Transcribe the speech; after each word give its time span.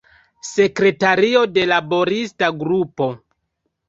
Sekretario 0.51 1.43
de 1.57 1.65
laborista 1.71 2.49
grupo. 2.65 3.09